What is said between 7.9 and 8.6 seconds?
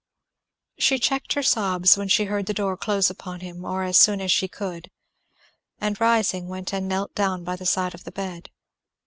of the bed.